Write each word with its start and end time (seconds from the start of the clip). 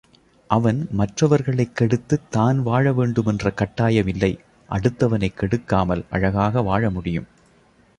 அவன் 0.49 0.87
மற்றவர்களைக் 0.91 1.75
கெடுத்துத் 1.75 2.31
தான் 2.31 2.63
வாழ 2.63 2.93
வேண்டும் 2.93 3.25
என்ற 3.25 3.51
கட்டாயம் 3.51 4.07
இல்லை 4.07 4.39
அடுத்தவனைக் 4.69 5.37
கெடுக்காமல் 5.37 6.05
அழகாக 6.09 6.61
வாழ 6.61 6.89
முடியும். 6.89 7.27